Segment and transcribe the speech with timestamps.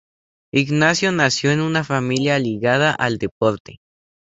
[0.51, 3.77] Ignacio nació en una familia ligada al deporte.